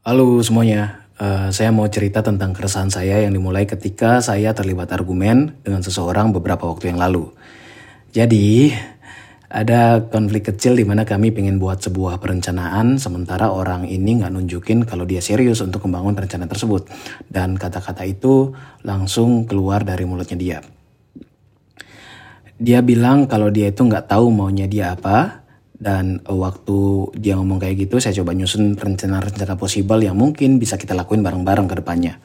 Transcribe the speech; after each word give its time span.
Halo 0.00 0.40
semuanya, 0.40 1.04
uh, 1.20 1.52
saya 1.52 1.68
mau 1.76 1.84
cerita 1.92 2.24
tentang 2.24 2.56
keresahan 2.56 2.88
saya 2.88 3.20
yang 3.20 3.36
dimulai 3.36 3.68
ketika 3.68 4.24
saya 4.24 4.56
terlibat 4.56 4.88
argumen 4.96 5.60
dengan 5.60 5.84
seseorang 5.84 6.32
beberapa 6.32 6.64
waktu 6.64 6.88
yang 6.88 6.96
lalu. 6.96 7.28
Jadi, 8.08 8.72
ada 9.52 10.00
konflik 10.08 10.48
kecil 10.48 10.80
di 10.80 10.88
mana 10.88 11.04
kami 11.04 11.36
pengen 11.36 11.60
buat 11.60 11.84
sebuah 11.84 12.16
perencanaan 12.16 12.96
sementara 12.96 13.52
orang 13.52 13.84
ini 13.92 14.24
nggak 14.24 14.32
nunjukin 14.32 14.88
kalau 14.88 15.04
dia 15.04 15.20
serius 15.20 15.60
untuk 15.60 15.84
membangun 15.84 16.16
rencana 16.16 16.48
tersebut. 16.48 16.88
Dan 17.28 17.60
kata-kata 17.60 18.00
itu 18.08 18.56
langsung 18.80 19.44
keluar 19.44 19.84
dari 19.84 20.08
mulutnya 20.08 20.38
dia. 20.40 20.58
Dia 22.56 22.80
bilang 22.80 23.28
kalau 23.28 23.52
dia 23.52 23.68
itu 23.68 23.84
nggak 23.84 24.08
tahu 24.08 24.32
maunya 24.32 24.64
dia 24.64 24.96
apa, 24.96 25.39
dan 25.80 26.20
uh, 26.28 26.36
waktu 26.36 27.08
dia 27.16 27.40
ngomong 27.40 27.56
kayak 27.56 27.88
gitu, 27.88 27.96
saya 27.96 28.12
coba 28.20 28.36
nyusun 28.36 28.76
rencana-rencana 28.76 29.56
possible 29.56 29.96
yang 30.04 30.12
mungkin 30.12 30.60
bisa 30.60 30.76
kita 30.76 30.92
lakuin 30.92 31.24
bareng-bareng 31.24 31.72
ke 31.72 31.74
depannya. 31.80 32.20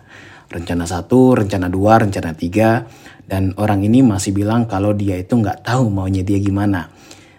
Rencana 0.51 0.83
satu, 0.83 1.39
rencana 1.39 1.71
dua, 1.71 2.03
rencana 2.03 2.35
tiga. 2.35 2.83
Dan 3.25 3.55
orang 3.57 3.81
ini 3.81 4.03
masih 4.03 4.35
bilang 4.35 4.67
kalau 4.67 4.91
dia 4.91 5.17
itu 5.17 5.39
nggak 5.39 5.63
tahu 5.63 5.87
maunya 5.87 6.21
dia 6.21 6.37
gimana. 6.37 6.91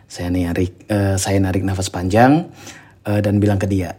Saya 0.08 0.32
narik, 0.32 0.88
uh, 0.88 1.20
saya 1.20 1.36
narik 1.36 1.62
nafas 1.62 1.92
panjang 1.92 2.48
uh, 3.04 3.20
dan 3.20 3.36
bilang 3.36 3.60
ke 3.60 3.68
dia, 3.68 3.94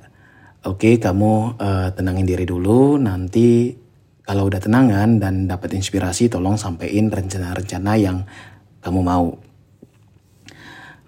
oke 0.65 0.83
okay, 0.83 0.93
kamu 0.97 1.53
uh, 1.61 1.93
tenangin 1.93 2.25
diri 2.25 2.49
dulu, 2.49 2.97
nanti 2.97 3.77
kalau 4.25 4.49
udah 4.49 4.59
tenangan 4.59 5.21
dan 5.21 5.47
dapat 5.47 5.77
inspirasi 5.77 6.27
tolong 6.27 6.57
sampein 6.59 7.07
rencana-rencana 7.13 7.93
yang 7.95 8.25
kamu 8.81 8.99
mau. 9.05 9.46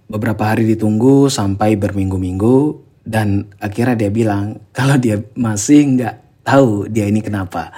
Beberapa 0.09 0.49
hari 0.49 0.65
ditunggu 0.65 1.29
sampai 1.29 1.77
berminggu-minggu 1.77 2.81
dan 3.05 3.45
akhirnya 3.61 3.93
dia 3.93 4.11
bilang 4.11 4.57
kalau 4.77 4.97
dia 4.97 5.21
masih 5.37 5.85
nggak 5.95 6.15
tahu 6.41 6.89
dia 6.89 7.05
ini 7.05 7.21
kenapa. 7.21 7.69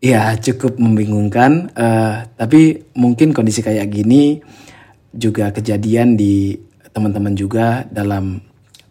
Ya 0.00 0.32
cukup 0.36 0.80
membingungkan, 0.80 1.72
uh, 1.76 2.24
tapi 2.36 2.88
mungkin 2.96 3.36
kondisi 3.36 3.60
kayak 3.60 3.84
gini 3.92 4.40
juga 5.12 5.52
kejadian 5.52 6.16
di 6.16 6.56
teman-teman 6.96 7.36
juga 7.36 7.84
dalam 7.88 8.40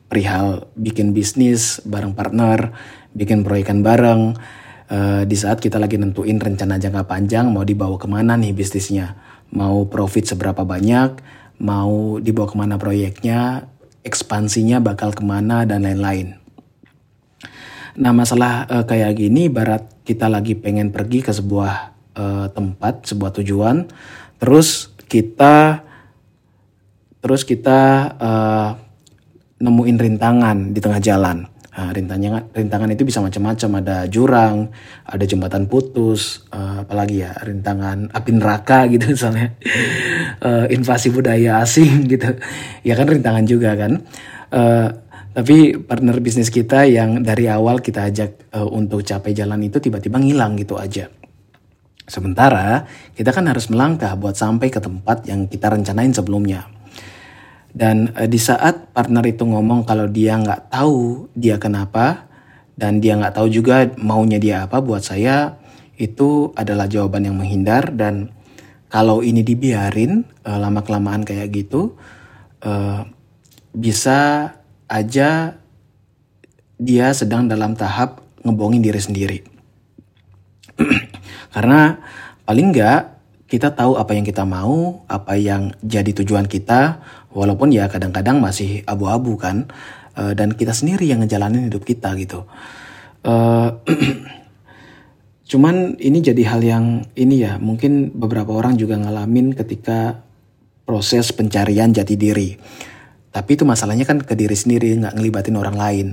perihal 0.05 0.69
bikin 0.77 1.13
bisnis 1.13 1.81
bareng 1.85 2.13
partner, 2.13 2.73
bikin 3.13 3.41
proyekan 3.45 3.81
bareng. 3.85 4.37
Uh, 4.89 5.21
di 5.25 5.37
saat 5.37 5.61
kita 5.61 5.77
lagi 5.77 6.01
nentuin 6.01 6.41
rencana 6.41 6.81
jangka 6.81 7.05
panjang 7.05 7.53
mau 7.53 7.61
dibawa 7.61 8.01
ke 8.01 8.09
mana 8.09 8.33
nih 8.33 8.57
bisnisnya, 8.57 9.13
mau 9.53 9.85
profit 9.85 10.33
seberapa 10.33 10.65
banyak, 10.65 11.21
mau 11.59 12.17
dibawa 12.17 12.47
ke 12.47 12.55
mana 12.55 12.75
proyeknya, 12.79 13.67
ekspansinya 14.07 14.79
bakal 14.79 15.11
ke 15.11 15.21
mana 15.21 15.67
dan 15.67 15.83
lain-lain. 15.83 16.39
Nah 17.99 18.15
masalah 18.15 18.63
uh, 18.71 18.85
kayak 18.87 19.19
gini, 19.19 19.51
barat 19.51 19.83
kita 20.07 20.31
lagi 20.31 20.55
pengen 20.55 20.95
pergi 20.95 21.19
ke 21.19 21.35
sebuah 21.35 21.73
uh, 22.15 22.47
tempat, 22.55 23.03
sebuah 23.11 23.35
tujuan, 23.43 23.91
terus 24.39 24.95
kita 25.11 25.83
terus 27.19 27.43
kita 27.43 27.79
uh, 28.15 28.69
nemuin 29.59 29.97
rintangan 29.99 30.57
di 30.71 30.79
tengah 30.79 31.03
jalan. 31.03 31.58
Nah, 31.79 31.95
rintangan 31.95 32.51
rintangan 32.51 32.91
itu 32.91 33.07
bisa 33.07 33.23
macam-macam, 33.23 33.79
ada 33.79 34.03
jurang, 34.11 34.67
ada 35.07 35.23
jembatan 35.23 35.63
putus, 35.71 36.43
uh, 36.51 36.83
apalagi 36.83 37.23
ya 37.23 37.31
rintangan 37.39 38.11
api 38.11 38.35
neraka 38.35 38.83
gitu 38.91 39.15
misalnya, 39.15 39.55
uh, 40.43 40.67
invasi 40.67 41.07
budaya 41.07 41.63
asing 41.63 42.03
gitu, 42.11 42.35
ya 42.83 42.99
kan 42.99 43.07
rintangan 43.07 43.47
juga 43.47 43.79
kan. 43.79 44.03
Uh, 44.51 44.91
tapi 45.31 45.79
partner 45.79 46.19
bisnis 46.19 46.51
kita 46.51 46.83
yang 46.83 47.23
dari 47.23 47.47
awal 47.47 47.79
kita 47.79 48.11
ajak 48.11 48.51
uh, 48.51 48.67
untuk 48.67 48.99
capai 49.07 49.31
jalan 49.31 49.63
itu 49.63 49.79
tiba-tiba 49.79 50.19
ngilang 50.19 50.59
gitu 50.59 50.75
aja. 50.75 51.07
Sementara 52.11 52.83
kita 53.15 53.31
kan 53.31 53.47
harus 53.47 53.71
melangkah 53.71 54.19
buat 54.19 54.35
sampai 54.35 54.67
ke 54.67 54.83
tempat 54.83 55.23
yang 55.31 55.47
kita 55.47 55.71
rencanain 55.71 56.11
sebelumnya. 56.11 56.67
Dan 57.69 58.11
uh, 58.17 58.25
di 58.25 58.39
saat 58.41 58.91
partner 58.91 59.23
itu 59.29 59.45
ngomong 59.45 59.85
kalau 59.85 60.09
dia 60.09 60.37
nggak 60.37 60.73
tahu 60.73 61.29
dia 61.37 61.61
kenapa 61.61 62.29
dan 62.79 63.03
dia 63.03 63.19
nggak 63.19 63.35
tahu 63.35 63.47
juga 63.51 63.87
maunya 63.99 64.39
dia 64.39 64.65
apa, 64.65 64.79
buat 64.79 65.03
saya 65.03 65.59
itu 65.99 66.55
adalah 66.55 66.87
jawaban 66.87 67.27
yang 67.27 67.35
menghindar 67.35 67.91
dan 67.91 68.31
kalau 68.89 69.21
ini 69.21 69.43
dibiarin 69.43 70.23
uh, 70.47 70.57
lama 70.57 70.81
kelamaan 70.81 71.27
kayak 71.27 71.51
gitu 71.51 71.99
uh, 72.63 73.05
bisa 73.75 74.51
aja 74.89 75.59
dia 76.79 77.07
sedang 77.11 77.45
dalam 77.51 77.75
tahap 77.75 78.23
ngebohongin 78.41 78.81
diri 78.81 79.01
sendiri. 79.03 79.39
Karena 81.53 81.99
paling 82.47 82.71
nggak 82.71 83.01
kita 83.49 83.73
tahu 83.73 83.97
apa 83.97 84.13
yang 84.13 84.21
kita 84.21 84.45
mau, 84.45 85.01
apa 85.09 85.33
yang 85.33 85.73
jadi 85.81 86.13
tujuan 86.21 86.45
kita, 86.45 87.01
walaupun 87.33 87.73
ya 87.73 87.89
kadang-kadang 87.89 88.37
masih 88.37 88.85
abu-abu 88.85 89.41
kan, 89.41 89.65
uh, 90.13 90.37
dan 90.37 90.53
kita 90.53 90.69
sendiri 90.69 91.09
yang 91.09 91.25
ngejalanin 91.25 91.65
hidup 91.65 91.81
kita 91.81 92.13
gitu. 92.21 92.45
Uh, 93.25 93.73
cuman 95.49 95.97
ini 95.97 96.21
jadi 96.21 96.45
hal 96.45 96.61
yang 96.61 96.85
ini 97.17 97.41
ya, 97.41 97.57
mungkin 97.57 98.13
beberapa 98.13 98.53
orang 98.53 98.77
juga 98.77 99.01
ngalamin 99.01 99.57
ketika 99.57 100.21
proses 100.85 101.33
pencarian 101.33 101.89
jati 101.89 102.13
diri. 102.13 102.53
Tapi 103.33 103.49
itu 103.57 103.65
masalahnya 103.65 104.05
kan 104.05 104.21
ke 104.21 104.37
diri 104.37 104.53
sendiri, 104.53 104.93
nggak 104.93 105.17
ngelibatin 105.17 105.57
orang 105.57 105.73
lain. 105.73 106.07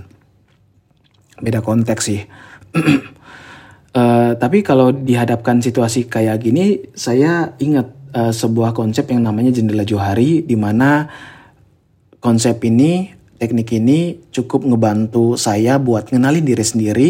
Beda 1.36 1.60
konteks 1.60 2.02
sih. 2.08 2.24
Uh, 3.96 4.36
tapi 4.36 4.60
kalau 4.60 4.92
dihadapkan 4.92 5.56
situasi 5.64 6.04
kayak 6.04 6.44
gini, 6.44 6.84
saya 6.92 7.56
ingat 7.56 7.96
uh, 8.12 8.28
sebuah 8.28 8.76
konsep 8.76 9.08
yang 9.08 9.24
namanya 9.24 9.56
jendela 9.56 9.88
johari, 9.88 10.44
di 10.44 10.52
mana 10.52 11.08
konsep 12.20 12.60
ini, 12.68 13.08
teknik 13.40 13.72
ini 13.72 14.20
cukup 14.28 14.68
ngebantu 14.68 15.40
saya 15.40 15.80
buat 15.80 16.12
ngenalin 16.12 16.44
diri 16.44 16.60
sendiri 16.60 17.08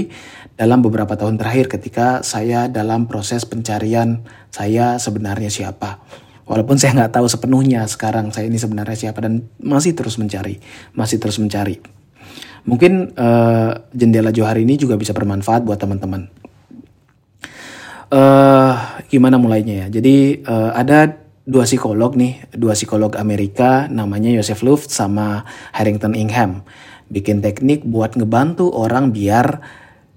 dalam 0.55 0.79
beberapa 0.79 1.19
tahun 1.19 1.43
terakhir 1.43 1.75
ketika 1.75 2.23
saya 2.23 2.71
dalam 2.71 3.11
proses 3.11 3.43
pencarian 3.43 4.23
saya 4.55 5.03
sebenarnya 5.03 5.51
siapa. 5.51 5.99
Walaupun 6.47 6.79
saya 6.79 6.95
nggak 7.03 7.19
tahu 7.19 7.27
sepenuhnya 7.27 7.83
sekarang 7.91 8.31
saya 8.31 8.47
ini 8.47 8.63
sebenarnya 8.63 8.95
siapa 8.95 9.27
dan 9.27 9.43
masih 9.59 9.99
terus 9.99 10.23
mencari, 10.23 10.63
masih 10.95 11.19
terus 11.19 11.43
mencari. 11.43 11.83
Mungkin 12.63 13.11
uh, 13.19 13.91
jendela 13.91 14.31
johari 14.31 14.63
ini 14.63 14.79
juga 14.79 14.95
bisa 14.95 15.11
bermanfaat 15.11 15.67
buat 15.67 15.83
teman-teman 15.83 16.46
uh, 18.11 19.03
gimana 19.07 19.39
mulainya 19.39 19.87
ya? 19.87 20.01
Jadi 20.01 20.43
uh, 20.45 20.75
ada 20.75 21.27
dua 21.47 21.63
psikolog 21.63 22.19
nih, 22.19 22.51
dua 22.53 22.75
psikolog 22.75 23.15
Amerika 23.15 23.87
namanya 23.87 24.35
Joseph 24.35 24.67
Luft 24.67 24.91
sama 24.91 25.47
Harrington 25.71 26.19
Ingham. 26.19 26.67
Bikin 27.07 27.39
teknik 27.39 27.87
buat 27.87 28.19
ngebantu 28.19 28.75
orang 28.75 29.15
biar 29.15 29.63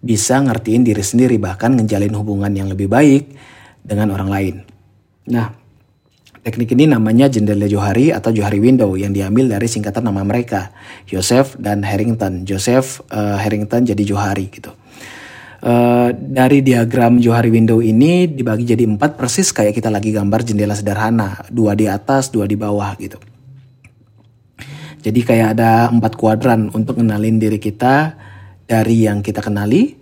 bisa 0.01 0.41
ngertiin 0.41 0.81
diri 0.87 1.03
sendiri 1.03 1.37
bahkan 1.37 1.75
ngejalin 1.75 2.15
hubungan 2.17 2.49
yang 2.49 2.71
lebih 2.71 2.89
baik 2.89 3.29
dengan 3.85 4.09
orang 4.15 4.29
lain. 4.31 4.55
Nah, 5.29 5.53
teknik 6.41 6.73
ini 6.73 6.89
namanya 6.89 7.29
jendela 7.29 7.69
Johari 7.69 8.09
atau 8.09 8.33
Johari 8.33 8.57
Window 8.57 8.97
yang 8.97 9.13
diambil 9.13 9.51
dari 9.53 9.67
singkatan 9.69 10.07
nama 10.07 10.25
mereka, 10.25 10.73
Joseph 11.05 11.53
dan 11.61 11.85
Harrington. 11.85 12.47
Joseph 12.47 13.05
uh, 13.13 13.37
Harrington 13.37 13.85
jadi 13.85 14.01
Johari 14.01 14.49
gitu. 14.49 14.73
Uh, 15.59 16.15
dari 16.15 16.63
diagram 16.63 17.19
Johari 17.19 17.51
window 17.51 17.83
ini 17.83 18.31
dibagi 18.31 18.63
jadi 18.63 18.87
empat 18.87 19.19
persis 19.19 19.51
kayak 19.51 19.75
kita 19.75 19.91
lagi 19.91 20.15
gambar 20.15 20.47
jendela 20.47 20.71
sederhana, 20.71 21.43
dua 21.51 21.75
di 21.75 21.83
atas, 21.83 22.31
dua 22.31 22.47
di 22.47 22.55
bawah 22.55 22.95
gitu. 22.95 23.19
Jadi 25.03 25.19
kayak 25.19 25.59
ada 25.59 25.91
empat 25.91 26.15
kuadran 26.15 26.71
untuk 26.71 27.03
kenalin 27.03 27.43
diri 27.43 27.59
kita 27.59 28.15
dari 28.63 29.03
yang 29.03 29.19
kita 29.19 29.43
kenali, 29.43 29.99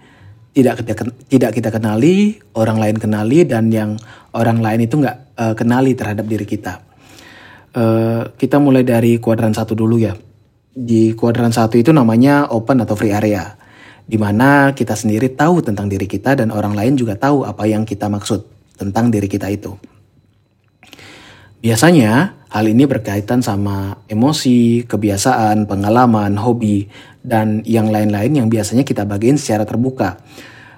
tidak 0.53 0.85
kita 0.85 0.93
tidak 1.25 1.51
kita 1.57 1.69
kenali, 1.73 2.37
orang 2.53 2.77
lain 2.77 2.97
kenali 3.01 3.41
dan 3.41 3.73
yang 3.73 3.97
orang 4.37 4.61
lain 4.61 4.85
itu 4.85 5.01
nggak 5.01 5.41
uh, 5.41 5.53
kenali 5.57 5.97
terhadap 5.97 6.29
diri 6.29 6.45
kita. 6.45 6.85
Uh, 7.73 8.29
kita 8.37 8.61
mulai 8.61 8.85
dari 8.85 9.17
kuadran 9.17 9.57
satu 9.57 9.73
dulu 9.73 9.97
ya. 9.97 10.13
Di 10.69 11.17
kuadran 11.17 11.49
satu 11.49 11.81
itu 11.81 11.89
namanya 11.89 12.53
open 12.53 12.85
atau 12.85 12.93
free 12.93 13.09
area 13.09 13.57
di 14.07 14.15
mana 14.15 14.71
kita 14.71 14.95
sendiri 14.95 15.35
tahu 15.35 15.59
tentang 15.59 15.91
diri 15.91 16.07
kita 16.07 16.39
dan 16.39 16.49
orang 16.55 16.71
lain 16.73 16.95
juga 16.95 17.19
tahu 17.19 17.43
apa 17.43 17.67
yang 17.67 17.83
kita 17.83 18.07
maksud 18.07 18.47
tentang 18.79 19.11
diri 19.11 19.27
kita 19.27 19.51
itu. 19.51 19.75
Biasanya 21.59 22.39
hal 22.47 22.65
ini 22.71 22.87
berkaitan 22.87 23.43
sama 23.43 23.99
emosi, 24.07 24.87
kebiasaan, 24.87 25.67
pengalaman, 25.67 26.39
hobi, 26.39 26.87
dan 27.19 27.59
yang 27.67 27.91
lain-lain 27.91 28.31
yang 28.31 28.47
biasanya 28.47 28.87
kita 28.87 29.03
bagiin 29.03 29.35
secara 29.35 29.67
terbuka. 29.67 30.15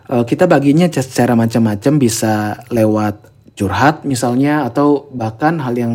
Eh, 0.10 0.26
kita 0.26 0.50
baginya 0.50 0.90
secara 0.90 1.38
macam-macam 1.38 1.94
bisa 2.02 2.58
lewat 2.74 3.30
curhat 3.54 4.08
misalnya 4.08 4.66
atau 4.66 5.06
bahkan 5.14 5.62
hal 5.62 5.78
yang 5.78 5.94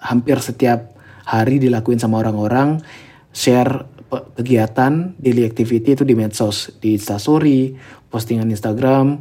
hampir 0.00 0.42
setiap 0.42 0.96
hari 1.22 1.62
dilakuin 1.62 2.02
sama 2.02 2.18
orang-orang 2.18 2.82
share 3.30 3.86
kegiatan 4.12 5.16
daily 5.16 5.48
activity 5.48 5.96
itu 5.96 6.04
di 6.04 6.12
medsos, 6.12 6.68
di 6.76 7.00
Instastory, 7.00 7.72
postingan 8.12 8.52
Instagram, 8.52 9.16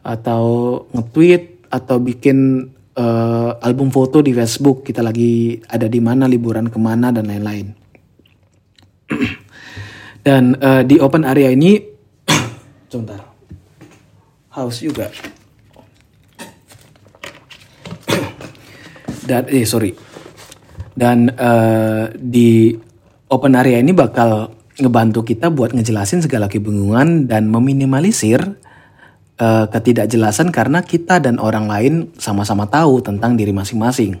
atau 0.00 0.44
nge-tweet 0.92 1.68
atau 1.68 1.96
bikin 2.00 2.68
uh, 2.96 3.58
album 3.60 3.90
foto 3.90 4.22
di 4.24 4.32
Facebook 4.32 4.86
kita 4.86 5.02
lagi 5.04 5.60
ada 5.68 5.90
di 5.90 6.00
mana 6.00 6.24
liburan 6.30 6.70
ke 6.72 6.78
mana 6.80 7.12
dan 7.12 7.28
lain-lain. 7.28 7.66
Dan 10.24 10.56
uh, 10.56 10.80
di 10.80 10.96
open 10.96 11.28
area 11.28 11.52
ini 11.52 11.76
sebentar 12.88 13.20
haus 14.56 14.80
juga. 14.80 15.12
Dan 19.28 19.42
eh 19.52 19.68
sorry. 19.68 19.92
Dan 20.94 21.26
uh, 21.26 22.06
di 22.14 22.70
open 23.34 23.58
area 23.58 23.82
ini 23.82 23.90
bakal 23.90 24.54
ngebantu 24.78 25.26
kita 25.26 25.50
buat 25.50 25.74
ngejelasin 25.74 26.22
segala 26.22 26.46
kebingungan 26.46 27.26
dan 27.26 27.50
meminimalisir 27.50 28.38
uh, 29.38 29.66
ketidakjelasan 29.70 30.54
karena 30.54 30.82
kita 30.86 31.18
dan 31.18 31.42
orang 31.42 31.66
lain 31.66 31.94
sama-sama 32.18 32.70
tahu 32.70 33.02
tentang 33.02 33.34
diri 33.34 33.50
masing-masing. 33.50 34.18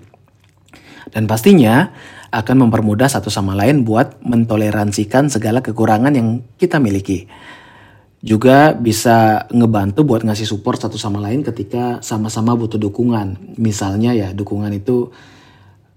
Dan 1.14 1.30
pastinya 1.30 1.94
akan 2.34 2.66
mempermudah 2.66 3.06
satu 3.06 3.30
sama 3.30 3.54
lain 3.54 3.86
buat 3.86 4.18
mentoleransikan 4.26 5.30
segala 5.30 5.62
kekurangan 5.62 6.10
yang 6.10 6.42
kita 6.58 6.82
miliki. 6.82 7.30
Juga 8.24 8.72
bisa 8.72 9.46
ngebantu 9.52 10.02
buat 10.02 10.24
ngasih 10.24 10.48
support 10.48 10.80
satu 10.80 10.96
sama 10.96 11.20
lain 11.20 11.44
ketika 11.44 12.00
sama-sama 12.00 12.56
butuh 12.56 12.80
dukungan. 12.80 13.54
Misalnya 13.60 14.16
ya 14.16 14.32
dukungan 14.32 14.72
itu 14.72 15.12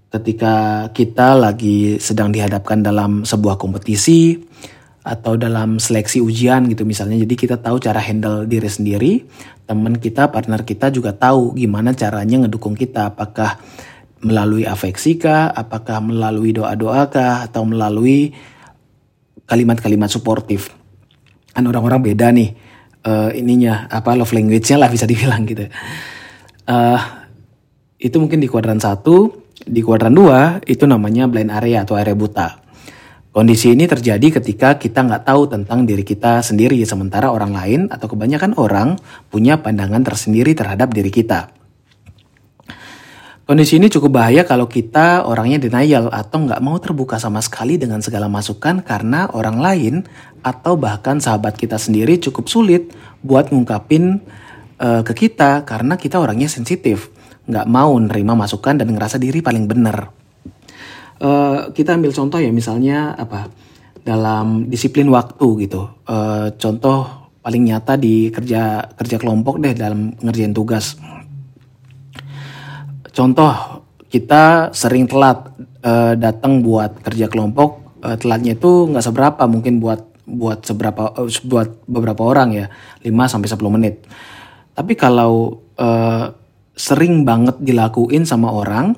ketika 0.08 0.88
kita 0.96 1.36
lagi 1.36 2.00
sedang 2.00 2.32
dihadapkan 2.32 2.80
dalam 2.80 3.28
sebuah 3.28 3.60
kompetisi, 3.60 4.40
atau 5.08 5.40
dalam 5.40 5.80
seleksi 5.80 6.20
ujian 6.20 6.68
gitu 6.68 6.84
misalnya. 6.84 7.16
Jadi 7.24 7.34
kita 7.34 7.56
tahu 7.56 7.80
cara 7.80 7.96
handle 7.96 8.44
diri 8.44 8.68
sendiri, 8.68 9.12
teman 9.64 9.96
kita, 9.96 10.28
partner 10.28 10.68
kita 10.68 10.92
juga 10.92 11.16
tahu 11.16 11.56
gimana 11.56 11.96
caranya 11.96 12.44
ngedukung 12.44 12.76
kita. 12.76 13.16
Apakah 13.16 13.56
melalui 14.20 14.68
afeksi 14.68 15.16
kah, 15.16 15.48
apakah 15.48 16.04
melalui 16.04 16.52
doa-doa 16.52 17.08
kah, 17.08 17.48
atau 17.48 17.64
melalui 17.64 18.36
kalimat-kalimat 19.48 20.12
suportif. 20.12 20.76
Kan 21.56 21.64
orang-orang 21.64 22.12
beda 22.12 22.28
nih 22.28 22.52
uh, 23.08 23.32
ininya 23.32 23.88
apa 23.88 24.12
love 24.12 24.36
language-nya 24.36 24.76
lah 24.76 24.92
bisa 24.92 25.08
dibilang 25.08 25.48
gitu. 25.48 25.64
Uh, 26.68 27.00
itu 27.96 28.14
mungkin 28.20 28.44
di 28.44 28.46
kuadran 28.46 28.76
satu, 28.76 29.47
di 29.68 29.84
kuadran 29.84 30.16
dua 30.16 30.58
itu 30.64 30.88
namanya 30.88 31.28
blind 31.28 31.52
area 31.52 31.84
atau 31.84 31.94
area 32.00 32.16
buta. 32.16 32.64
Kondisi 33.28 33.70
ini 33.76 33.84
terjadi 33.84 34.40
ketika 34.40 34.80
kita 34.80 35.04
nggak 35.04 35.28
tahu 35.28 35.46
tentang 35.46 35.84
diri 35.84 36.02
kita 36.02 36.40
sendiri, 36.40 36.80
sementara 36.82 37.28
orang 37.28 37.54
lain 37.54 37.80
atau 37.92 38.08
kebanyakan 38.08 38.56
orang 38.56 38.98
punya 39.28 39.60
pandangan 39.60 40.02
tersendiri 40.02 40.56
terhadap 40.56 40.90
diri 40.90 41.12
kita. 41.12 41.52
Kondisi 43.48 43.80
ini 43.80 43.88
cukup 43.88 44.20
bahaya 44.20 44.44
kalau 44.44 44.68
kita 44.68 45.24
orangnya 45.24 45.56
denial 45.56 46.12
atau 46.12 46.44
nggak 46.44 46.60
mau 46.60 46.76
terbuka 46.76 47.16
sama 47.16 47.40
sekali 47.40 47.80
dengan 47.80 48.04
segala 48.04 48.28
masukan 48.28 48.84
karena 48.84 49.24
orang 49.32 49.56
lain 49.56 49.94
atau 50.44 50.76
bahkan 50.76 51.16
sahabat 51.16 51.56
kita 51.56 51.80
sendiri 51.80 52.20
cukup 52.20 52.44
sulit 52.44 52.92
buat 53.24 53.48
ngungkapin 53.48 54.20
uh, 54.82 55.00
ke 55.00 55.12
kita 55.14 55.64
karena 55.64 55.96
kita 55.96 56.20
orangnya 56.20 56.44
sensitif, 56.44 57.08
nggak 57.48 57.66
mau 57.66 57.96
nerima 57.96 58.36
masukan 58.36 58.76
dan 58.76 58.92
ngerasa 58.92 59.16
diri 59.16 59.40
paling 59.40 59.64
benar. 59.64 60.12
Uh, 61.18 61.72
kita 61.74 61.98
ambil 61.98 62.14
contoh 62.14 62.38
ya 62.38 62.52
misalnya 62.54 63.16
apa 63.18 63.50
dalam 64.04 64.68
disiplin 64.70 65.08
waktu 65.10 65.66
gitu. 65.66 65.88
Uh, 66.06 66.52
contoh 66.60 67.28
paling 67.42 67.64
nyata 67.64 67.96
di 67.96 68.28
kerja 68.28 68.92
kerja 68.92 69.16
kelompok 69.16 69.58
deh 69.58 69.72
dalam 69.72 70.14
ngerjain 70.20 70.52
tugas. 70.52 71.00
Contoh 73.10 73.82
kita 74.08 74.70
sering 74.76 75.10
telat 75.10 75.48
uh, 75.82 76.14
datang 76.14 76.62
buat 76.62 77.02
kerja 77.02 77.26
kelompok, 77.26 77.98
uh, 78.04 78.14
telatnya 78.14 78.54
itu 78.54 78.86
nggak 78.92 79.04
seberapa 79.04 79.42
mungkin 79.50 79.82
buat 79.82 80.00
buat 80.28 80.62
seberapa 80.62 81.16
uh, 81.16 81.28
buat 81.48 81.88
beberapa 81.88 82.22
orang 82.22 82.48
ya 82.52 82.66
5 83.02 83.10
sampai 83.32 83.48
10 83.48 83.76
menit. 83.76 83.94
Tapi 84.76 84.92
kalau 84.94 85.58
uh, 85.80 86.30
sering 86.78 87.26
banget 87.26 87.58
dilakuin 87.58 88.22
sama 88.22 88.54
orang, 88.54 88.94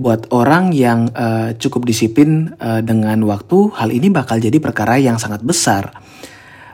buat 0.00 0.32
orang 0.32 0.72
yang 0.72 1.12
uh, 1.12 1.52
cukup 1.60 1.84
disiplin 1.84 2.56
uh, 2.56 2.80
dengan 2.80 3.20
waktu, 3.28 3.68
hal 3.76 3.92
ini 3.92 4.08
bakal 4.08 4.40
jadi 4.40 4.56
perkara 4.56 4.96
yang 4.96 5.20
sangat 5.20 5.44
besar. 5.44 5.92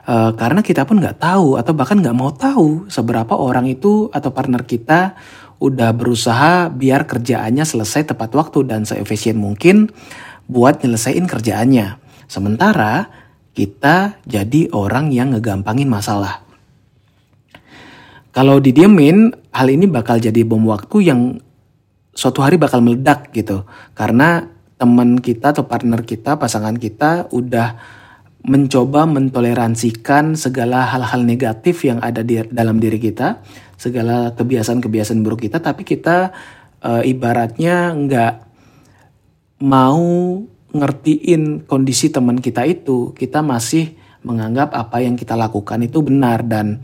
Uh, 0.08 0.32
karena 0.38 0.64
kita 0.64 0.88
pun 0.88 1.02
nggak 1.02 1.20
tahu 1.20 1.61
atau 1.61 1.76
bahkan 1.76 2.00
nggak 2.00 2.17
mau 2.17 2.32
tahu 2.32 2.88
seberapa 2.88 3.37
orang 3.37 3.69
itu 3.69 4.08
atau 4.08 4.32
partner 4.32 4.64
kita 4.64 5.19
udah 5.58 5.90
berusaha 5.93 6.70
biar 6.73 7.05
kerjaannya 7.05 7.67
selesai 7.67 8.14
tepat 8.14 8.32
waktu 8.32 8.64
dan 8.64 8.87
seefisien 8.88 9.37
mungkin 9.37 9.91
buat 10.49 10.81
nyelesain 10.81 11.26
kerjaannya. 11.29 12.00
Sementara 12.25 13.11
kita 13.52 14.23
jadi 14.25 14.70
orang 14.70 15.11
yang 15.11 15.34
ngegampangin 15.34 15.91
masalah. 15.91 16.46
Kalau 18.31 18.62
didiemin, 18.62 19.34
hal 19.58 19.69
ini 19.75 19.90
bakal 19.90 20.22
jadi 20.22 20.46
bom 20.46 20.62
waktu 20.70 21.10
yang 21.10 21.43
suatu 22.14 22.46
hari 22.46 22.55
bakal 22.58 22.78
meledak 22.78 23.34
gitu. 23.34 23.66
Karena 23.99 24.46
teman 24.78 25.19
kita 25.19 25.50
atau 25.50 25.66
partner 25.66 26.06
kita 26.06 26.38
pasangan 26.38 26.78
kita 26.78 27.26
udah 27.34 27.99
mencoba 28.46 29.02
mentoleransikan 29.10 30.38
segala 30.38 30.87
hal-hal 30.87 31.26
negatif 31.26 31.82
yang 31.82 31.99
ada 31.99 32.22
di 32.22 32.38
dalam 32.55 32.78
diri 32.78 33.02
kita 33.02 33.43
segala 33.75 34.31
kebiasaan-kebiasaan 34.38 35.26
buruk 35.26 35.50
kita 35.50 35.58
tapi 35.58 35.82
kita 35.82 36.31
e, 36.78 37.10
ibaratnya 37.10 37.99
nggak 37.99 38.34
mau 39.66 40.38
ngertiin 40.70 41.66
kondisi 41.66 42.14
teman 42.14 42.38
kita 42.38 42.62
itu. 42.62 43.10
Kita 43.10 43.43
masih 43.43 43.99
menganggap 44.22 44.70
apa 44.70 45.02
yang 45.02 45.19
kita 45.19 45.34
lakukan 45.34 45.82
itu 45.82 45.99
benar 46.06 46.46
dan 46.46 46.78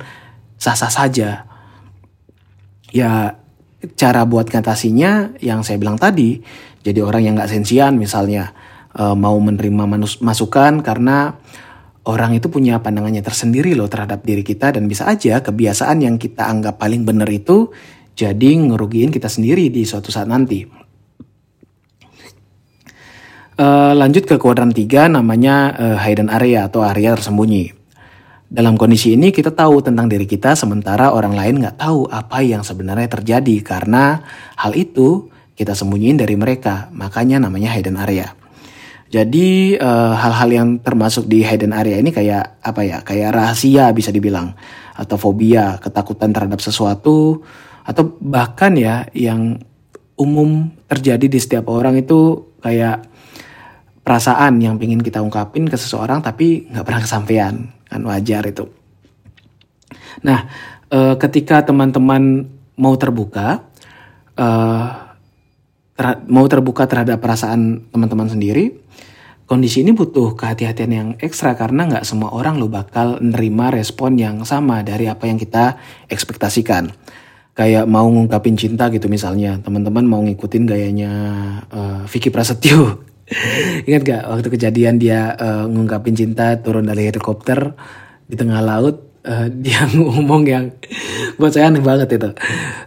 sah-sah 0.59 0.91
saja 0.91 1.54
ya 2.95 3.35
cara 3.99 4.23
buat 4.23 4.47
ngatasinya 4.47 5.43
yang 5.43 5.67
saya 5.67 5.77
bilang 5.83 5.99
tadi 5.99 6.39
jadi 6.87 7.03
orang 7.03 7.27
yang 7.27 7.35
nggak 7.35 7.51
sensian 7.51 7.99
misalnya 7.99 8.55
uh, 8.95 9.19
mau 9.19 9.35
menerima 9.43 9.85
masukan 10.23 10.81
karena 10.81 11.35
orang 12.07 12.39
itu 12.39 12.47
punya 12.47 12.79
pandangannya 12.79 13.21
tersendiri 13.21 13.75
loh 13.75 13.91
terhadap 13.91 14.23
diri 14.23 14.47
kita 14.47 14.79
dan 14.79 14.87
bisa 14.87 15.11
aja 15.11 15.43
kebiasaan 15.43 16.07
yang 16.07 16.17
kita 16.23 16.47
anggap 16.47 16.79
paling 16.79 17.03
benar 17.03 17.27
itu 17.29 17.75
jadi 18.15 18.51
ngerugiin 18.71 19.11
kita 19.11 19.27
sendiri 19.27 19.75
di 19.75 19.83
suatu 19.83 20.15
saat 20.15 20.31
nanti. 20.31 20.63
Uh, 23.55 23.95
lanjut 23.95 24.27
ke 24.27 24.35
kuadran 24.35 24.75
3 24.75 25.15
namanya 25.15 25.71
uh, 25.79 25.99
hidden 26.03 26.27
area 26.27 26.67
atau 26.67 26.83
area 26.83 27.15
tersembunyi. 27.15 27.84
Dalam 28.55 28.79
kondisi 28.79 29.19
ini 29.19 29.35
kita 29.35 29.51
tahu 29.51 29.83
tentang 29.83 30.07
diri 30.07 30.31
kita 30.31 30.55
sementara 30.55 31.11
orang 31.11 31.35
lain 31.35 31.59
nggak 31.59 31.75
tahu 31.75 32.07
apa 32.07 32.39
yang 32.39 32.63
sebenarnya 32.63 33.11
terjadi 33.11 33.67
karena 33.67 34.23
hal 34.55 34.79
itu 34.79 35.27
kita 35.59 35.75
sembunyiin 35.75 36.23
dari 36.23 36.39
mereka. 36.39 36.87
Makanya 36.95 37.43
namanya 37.43 37.75
hidden 37.75 37.99
area. 37.99 38.31
Jadi 39.11 39.75
eh, 39.75 40.15
hal-hal 40.15 40.51
uh, 40.51 40.55
yang 40.55 40.69
termasuk 40.79 41.27
di 41.27 41.43
hidden 41.43 41.75
area 41.75 41.99
ini 41.99 42.15
kayak 42.15 42.63
apa 42.63 42.87
ya? 42.87 43.03
Kayak 43.03 43.35
rahasia 43.35 43.91
bisa 43.91 44.15
dibilang 44.15 44.55
atau 44.95 45.19
fobia, 45.19 45.83
ketakutan 45.83 46.31
terhadap 46.31 46.63
sesuatu 46.63 47.43
atau 47.83 48.15
bahkan 48.23 48.79
ya 48.79 49.11
yang 49.19 49.59
umum 50.15 50.71
terjadi 50.87 51.27
di 51.27 51.43
setiap 51.43 51.75
orang 51.75 51.99
itu 51.99 52.55
kayak 52.63 53.03
perasaan 54.07 54.63
yang 54.63 54.79
ingin 54.79 55.03
kita 55.03 55.19
ungkapin 55.19 55.67
ke 55.67 55.75
seseorang 55.75 56.23
tapi 56.23 56.71
nggak 56.71 56.87
pernah 56.87 57.03
kesampaian 57.03 57.74
kan 57.95 58.03
wajar 58.03 58.43
itu. 58.51 58.67
Nah, 60.27 60.51
e, 60.91 61.15
ketika 61.23 61.63
teman-teman 61.63 62.51
mau 62.75 62.99
terbuka, 62.99 63.63
e, 64.35 64.49
ter 65.95 66.07
mau 66.27 66.43
terbuka 66.51 66.91
terhadap 66.91 67.23
perasaan 67.23 67.87
teman-teman 67.95 68.27
sendiri, 68.27 68.75
kondisi 69.47 69.87
ini 69.87 69.95
butuh 69.95 70.35
kehati-hatian 70.35 70.91
yang 70.91 71.09
ekstra 71.23 71.55
karena 71.55 71.87
nggak 71.87 72.03
semua 72.03 72.35
orang 72.35 72.59
lo 72.59 72.67
bakal 72.67 73.23
nerima 73.23 73.71
respon 73.71 74.19
yang 74.19 74.43
sama 74.43 74.83
dari 74.83 75.07
apa 75.07 75.31
yang 75.31 75.39
kita 75.39 75.79
ekspektasikan. 76.11 76.91
Kayak 77.55 77.87
mau 77.87 78.11
ngungkapin 78.11 78.59
cinta 78.59 78.91
gitu 78.91 79.07
misalnya, 79.07 79.63
teman-teman 79.63 80.03
mau 80.03 80.19
ngikutin 80.27 80.67
gayanya 80.67 81.13
uh, 81.71 82.03
Vicky 82.11 82.27
Prasetyo 82.35 83.14
Ingat 83.89 84.03
gak 84.05 84.23
waktu 84.31 84.49
kejadian 84.49 84.97
dia 84.99 85.35
uh, 85.35 85.65
ngungkapin 85.67 86.15
cinta 86.15 86.57
turun 86.61 86.87
dari 86.87 87.09
helikopter 87.09 87.75
di 88.25 88.35
tengah 88.39 88.61
laut 88.65 89.21
uh, 89.27 89.49
dia 89.65 89.89
ngomong 89.91 90.43
yang 90.47 90.65
buat 91.41 91.53
saya 91.53 91.73
aneh 91.73 91.83
banget 91.83 92.17
itu. 92.17 92.31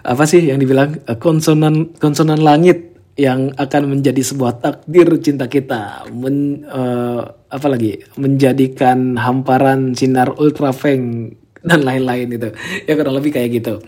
Apa 0.05 0.23
sih 0.29 0.47
yang 0.47 0.61
dibilang? 0.61 1.01
Uh, 1.05 1.17
konsonan 1.19 1.91
konsonan 1.97 2.39
langit 2.39 2.95
yang 3.17 3.49
akan 3.57 3.97
menjadi 3.97 4.21
sebuah 4.21 4.61
takdir 4.61 5.09
cinta 5.25 5.49
kita, 5.49 6.05
Men, 6.13 6.61
uh, 6.69 7.25
apa 7.49 7.67
lagi? 7.67 7.97
Menjadikan 8.13 9.17
hamparan 9.17 9.97
sinar 9.97 10.37
ultraveng 10.37 11.33
dan 11.69 11.83
lain-lain 11.83 12.27
itu. 12.31 12.49
Ya 12.87 12.93
kurang 12.95 13.19
lebih 13.19 13.35
kayak 13.35 13.49
gitu. 13.59 13.83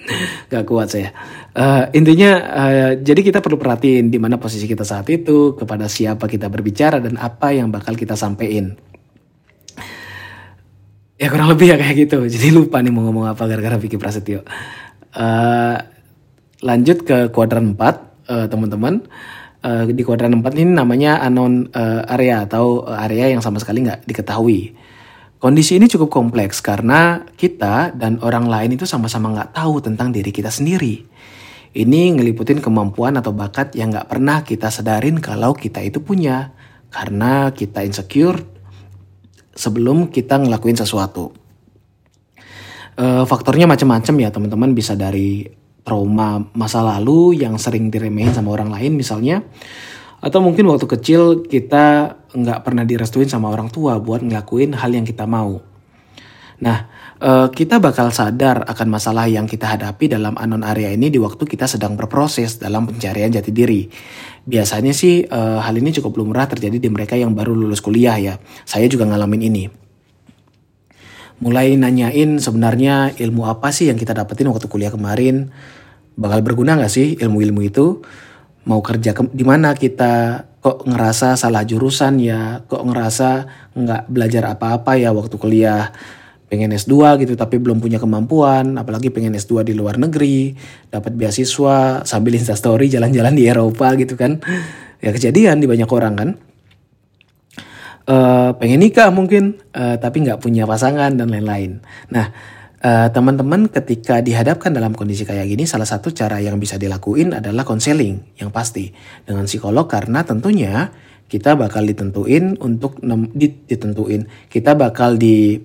Gak 0.51 0.63
kuat 0.67 0.91
saya. 0.91 1.15
Uh, 1.55 1.89
intinya 1.95 2.31
uh, 2.45 2.91
jadi 2.99 3.21
kita 3.23 3.39
perlu 3.39 3.57
perhatiin 3.57 4.11
di 4.11 4.19
mana 4.21 4.37
posisi 4.37 4.69
kita 4.69 4.83
saat 4.85 5.07
itu 5.09 5.57
kepada 5.57 5.87
siapa 5.89 6.29
kita 6.29 6.51
berbicara 6.51 7.01
dan 7.01 7.17
apa 7.17 7.55
yang 7.55 7.73
bakal 7.73 7.97
kita 7.97 8.13
sampaikan 8.13 8.77
ya 11.19 11.27
kurang 11.27 11.51
lebih 11.51 11.75
ya 11.75 11.75
kayak 11.75 11.95
gitu. 12.07 12.23
Jadi 12.25 12.47
lupa 12.55 12.79
nih 12.79 12.91
mau 12.95 13.03
ngomong 13.03 13.35
apa 13.35 13.43
gara-gara 13.43 13.75
Vicky 13.75 13.99
Prasetyo. 13.99 14.47
Uh, 15.11 15.75
lanjut 16.63 17.03
ke 17.03 17.27
kuadran 17.35 17.75
4 17.75 17.75
uh, 17.75 18.47
teman-teman. 18.47 19.03
Uh, 19.59 19.91
di 19.91 20.07
kuadran 20.07 20.39
4 20.39 20.55
ini 20.55 20.71
namanya 20.71 21.19
anon 21.19 21.67
uh, 21.75 22.07
area 22.07 22.47
atau 22.47 22.87
area 22.87 23.27
yang 23.27 23.43
sama 23.43 23.59
sekali 23.59 23.83
nggak 23.83 24.07
diketahui 24.07 24.71
Kondisi 25.39 25.79
ini 25.79 25.87
cukup 25.87 26.11
kompleks 26.11 26.59
karena 26.59 27.23
kita 27.39 27.95
dan 27.95 28.19
orang 28.19 28.51
lain 28.51 28.75
itu 28.75 28.83
sama-sama 28.83 29.31
nggak 29.31 29.55
tahu 29.55 29.79
tentang 29.79 30.11
diri 30.11 30.35
kita 30.35 30.51
sendiri. 30.51 30.99
Ini 31.71 32.19
ngeliputin 32.19 32.59
kemampuan 32.59 33.15
atau 33.15 33.31
bakat 33.31 33.71
yang 33.79 33.95
nggak 33.95 34.11
pernah 34.11 34.43
kita 34.43 34.67
sadarin 34.67 35.23
kalau 35.23 35.55
kita 35.55 35.79
itu 35.79 36.03
punya. 36.03 36.51
Karena 36.91 37.55
kita 37.55 37.87
insecure 37.87 38.43
sebelum 39.55 40.11
kita 40.11 40.43
ngelakuin 40.43 40.75
sesuatu. 40.75 41.31
E, 42.99 43.23
faktornya 43.23 43.63
macam-macam 43.63 44.15
ya 44.19 44.29
teman-teman 44.35 44.75
bisa 44.75 44.99
dari 44.99 45.47
trauma 45.87 46.51
masa 46.51 46.83
lalu 46.83 47.39
yang 47.39 47.55
sering 47.55 47.87
diremehin 47.87 48.35
sama 48.35 48.51
orang 48.51 48.75
lain 48.75 48.99
misalnya 48.99 49.39
atau 50.19 50.39
mungkin 50.43 50.67
waktu 50.67 50.85
kecil 50.87 51.47
kita 51.47 52.15
nggak 52.35 52.59
pernah 52.67 52.83
direstuin 52.83 53.31
sama 53.31 53.47
orang 53.51 53.71
tua 53.71 53.97
buat 54.03 54.19
ngelakuin 54.19 54.75
hal 54.75 54.91
yang 54.91 55.07
kita 55.07 55.23
mau. 55.23 55.63
Nah, 56.59 56.91
uh, 57.23 57.47
kita 57.47 57.79
bakal 57.79 58.11
sadar 58.11 58.67
akan 58.67 58.87
masalah 58.91 59.31
yang 59.31 59.47
kita 59.47 59.63
hadapi 59.63 60.11
dalam 60.11 60.35
anon 60.35 60.67
area 60.67 60.91
ini 60.91 61.07
di 61.07 61.15
waktu 61.15 61.47
kita 61.47 61.71
sedang 61.71 61.95
berproses 61.95 62.59
dalam 62.59 62.83
pencarian 62.83 63.31
jati 63.31 63.55
diri. 63.55 63.87
Biasanya 64.43 64.91
sih 64.91 65.23
uh, 65.23 65.63
hal 65.63 65.79
ini 65.79 65.95
cukup 65.95 66.19
lumrah 66.19 66.51
terjadi 66.51 66.75
di 66.83 66.89
mereka 66.91 67.15
yang 67.15 67.31
baru 67.31 67.55
lulus 67.55 67.79
kuliah 67.79 68.19
ya. 68.19 68.35
Saya 68.67 68.91
juga 68.91 69.07
ngalamin 69.07 69.41
ini. 69.47 69.63
Mulai 71.39 71.79
nanyain 71.79 72.35
sebenarnya 72.43 73.15
ilmu 73.15 73.47
apa 73.47 73.71
sih 73.71 73.87
yang 73.87 73.95
kita 73.95 74.11
dapetin 74.11 74.51
waktu 74.51 74.67
kuliah 74.67 74.91
kemarin. 74.91 75.55
Bakal 76.19 76.43
berguna 76.43 76.75
gak 76.75 76.91
sih 76.91 77.15
ilmu-ilmu 77.15 77.63
itu? 77.63 78.03
Mau 78.69 78.85
kerja 78.85 79.17
ke, 79.17 79.25
di 79.33 79.41
mana 79.41 79.73
kita? 79.73 80.45
Kok 80.59 80.91
ngerasa 80.91 81.39
salah 81.39 81.63
jurusan 81.63 82.19
ya, 82.19 82.61
kok 82.67 82.83
ngerasa 82.83 83.29
nggak 83.73 84.11
belajar 84.11 84.43
apa-apa 84.53 84.99
ya 84.99 85.09
waktu 85.09 85.33
kuliah? 85.39 85.89
Pengen 86.49 86.73
S2 86.75 87.21
gitu 87.25 87.33
tapi 87.37 87.61
belum 87.61 87.77
punya 87.77 88.01
kemampuan 88.01 88.73
apalagi 88.77 89.13
pengen 89.13 89.37
S2 89.37 89.61
di 89.69 89.77
luar 89.77 90.01
negeri 90.01 90.57
dapat 90.89 91.13
beasiswa 91.13 92.01
sambil 92.03 92.33
instastory 92.33 92.89
jalan-jalan 92.89 93.33
di 93.37 93.47
Eropa 93.47 93.93
gitu 93.95 94.17
kan. 94.19 94.41
Ya 94.99 95.15
kejadian 95.15 95.63
di 95.63 95.67
banyak 95.69 95.89
orang 95.89 96.13
kan. 96.17 96.29
Uh, 98.09 98.57
pengen 98.57 98.81
nikah 98.81 99.13
mungkin 99.13 99.61
uh, 99.77 100.01
tapi 100.01 100.25
nggak 100.25 100.41
punya 100.41 100.65
pasangan 100.65 101.13
dan 101.13 101.29
lain-lain. 101.29 101.79
Nah 102.09 102.33
Uh, 102.79 103.11
teman-teman 103.11 103.67
ketika 103.67 104.23
dihadapkan 104.23 104.71
dalam 104.71 104.95
kondisi 104.95 105.27
kayak 105.27 105.51
gini 105.51 105.67
salah 105.67 105.83
satu 105.83 106.15
cara 106.15 106.39
yang 106.39 106.55
bisa 106.63 106.79
dilakuin 106.79 107.35
adalah 107.35 107.67
konseling 107.67 108.39
yang 108.39 108.55
pasti 108.55 108.95
dengan 109.27 109.51
psikolog. 109.51 109.83
Karena 109.83 110.23
tentunya 110.23 110.87
kita 111.27 111.59
bakal 111.59 111.83
ditentuin 111.83 112.55
untuk 112.55 113.03
ditentuin. 113.67 114.31
Kita 114.47 114.79
bakal 114.79 115.19
di 115.19 115.59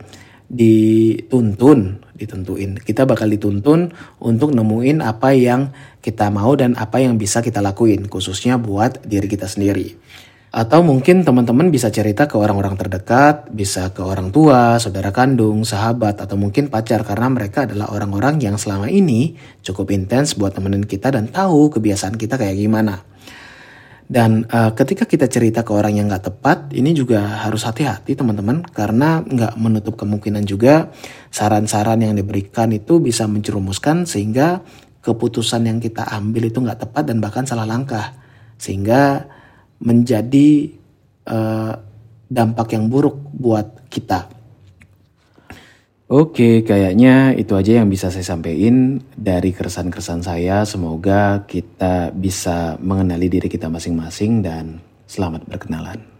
dituntun 0.50 2.02
ditentuin. 2.18 2.82
Kita 2.82 3.06
bakal 3.06 3.30
dituntun 3.30 3.94
untuk 4.18 4.50
nemuin 4.50 4.98
apa 4.98 5.32
yang 5.38 5.70
kita 6.02 6.34
mau 6.34 6.52
dan 6.58 6.74
apa 6.74 6.98
yang 6.98 7.14
bisa 7.14 7.40
kita 7.40 7.62
lakuin 7.62 8.10
khususnya 8.10 8.58
buat 8.58 9.06
diri 9.06 9.30
kita 9.30 9.46
sendiri. 9.46 9.96
Atau 10.54 10.86
mungkin 10.86 11.26
teman-teman 11.26 11.74
bisa 11.74 11.90
cerita 11.90 12.30
ke 12.30 12.38
orang-orang 12.38 12.78
terdekat, 12.78 13.50
bisa 13.50 13.90
ke 13.90 14.06
orang 14.06 14.30
tua, 14.30 14.78
saudara 14.78 15.10
kandung, 15.10 15.66
sahabat, 15.66 16.22
atau 16.22 16.38
mungkin 16.38 16.70
pacar 16.70 17.02
karena 17.02 17.26
mereka 17.26 17.66
adalah 17.66 17.90
orang-orang 17.90 18.38
yang 18.38 18.54
selama 18.54 18.86
ini 18.86 19.34
cukup 19.66 19.90
intens 19.90 20.38
buat 20.38 20.54
temenin 20.54 20.86
kita 20.86 21.10
dan 21.10 21.26
tahu 21.26 21.74
kebiasaan 21.74 22.14
kita 22.14 22.38
kayak 22.38 22.54
gimana. 22.54 23.02
Dan 24.06 24.46
uh, 24.46 24.70
ketika 24.78 25.10
kita 25.10 25.26
cerita 25.26 25.66
ke 25.66 25.74
orang 25.74 25.98
yang 25.98 26.06
gak 26.06 26.30
tepat, 26.30 26.70
ini 26.70 26.94
juga 26.94 27.42
harus 27.42 27.66
hati-hati 27.66 28.14
teman-teman 28.14 28.62
karena 28.62 29.26
nggak 29.26 29.58
menutup 29.58 29.98
kemungkinan 29.98 30.46
juga 30.46 30.94
saran-saran 31.34 31.98
yang 31.98 32.14
diberikan 32.14 32.70
itu 32.70 33.02
bisa 33.02 33.26
menjerumuskan 33.26 34.06
sehingga 34.06 34.62
keputusan 35.02 35.66
yang 35.66 35.82
kita 35.82 36.06
ambil 36.14 36.46
itu 36.46 36.62
nggak 36.62 36.78
tepat 36.86 37.10
dan 37.10 37.18
bahkan 37.18 37.42
salah 37.42 37.66
langkah. 37.66 38.14
Sehingga 38.54 39.26
menjadi 39.84 40.72
uh, 41.28 41.76
dampak 42.26 42.72
yang 42.72 42.88
buruk 42.88 43.20
buat 43.36 43.84
kita. 43.92 44.32
Oke, 46.04 46.60
kayaknya 46.64 47.32
itu 47.32 47.56
aja 47.56 47.80
yang 47.80 47.88
bisa 47.88 48.12
saya 48.12 48.24
sampaikan 48.24 49.00
dari 49.16 49.56
keresahan-keresahan 49.56 50.24
saya. 50.24 50.56
Semoga 50.68 51.48
kita 51.48 52.12
bisa 52.12 52.76
mengenali 52.80 53.32
diri 53.32 53.48
kita 53.48 53.72
masing-masing 53.72 54.44
dan 54.44 54.84
selamat 55.08 55.48
berkenalan. 55.48 56.13